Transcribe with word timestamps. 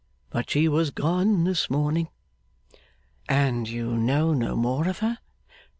But 0.31 0.49
she 0.49 0.67
was 0.67 0.89
gone 0.89 1.43
this 1.43 1.69
morning.' 1.69 2.07
'And 3.29 3.69
you 3.69 3.95
know 3.95 4.33
no 4.33 4.55
more 4.55 4.87
of 4.87 4.97
her? 4.97 5.19